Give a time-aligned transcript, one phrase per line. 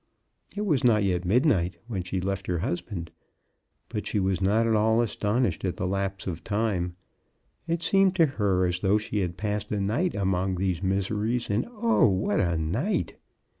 [0.57, 3.11] It was not yet midnight when she left her husband,
[3.87, 6.95] but she was not at all aston ished at the lapse of time.
[7.67, 11.51] It seemed to her as though she had passed a night among these miseries.
[11.51, 13.19] And, oh, what a night